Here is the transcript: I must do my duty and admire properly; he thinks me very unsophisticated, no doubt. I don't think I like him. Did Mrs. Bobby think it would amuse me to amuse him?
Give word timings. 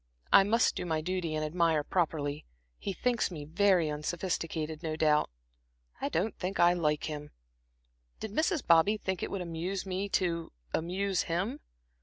I 0.33 0.41
must 0.41 0.75
do 0.75 0.83
my 0.83 0.99
duty 1.01 1.35
and 1.35 1.45
admire 1.45 1.83
properly; 1.83 2.43
he 2.79 2.91
thinks 2.91 3.29
me 3.29 3.45
very 3.45 3.87
unsophisticated, 3.91 4.81
no 4.81 4.95
doubt. 4.95 5.29
I 6.01 6.09
don't 6.09 6.35
think 6.39 6.59
I 6.59 6.73
like 6.73 7.03
him. 7.03 7.29
Did 8.19 8.31
Mrs. 8.31 8.65
Bobby 8.65 8.97
think 8.97 9.21
it 9.21 9.29
would 9.29 9.41
amuse 9.41 9.85
me 9.85 10.09
to 10.09 10.51
amuse 10.73 11.21
him? 11.21 11.59